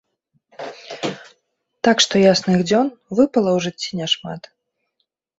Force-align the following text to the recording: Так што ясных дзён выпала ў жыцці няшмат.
Так 1.87 1.97
што 2.05 2.13
ясных 2.31 2.59
дзён 2.69 2.87
выпала 3.19 3.49
ў 3.57 3.67
жыцці 3.67 3.99
няшмат. 4.01 4.41